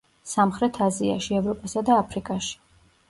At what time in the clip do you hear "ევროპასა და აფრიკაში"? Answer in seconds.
1.41-2.57